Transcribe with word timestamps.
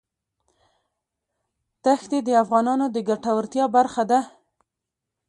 ښتې 2.01 2.19
د 2.27 2.29
افغانانو 2.43 2.85
د 2.95 2.97
ګټورتیا 3.09 3.65
برخه 3.75 4.03
ده. 4.11 4.19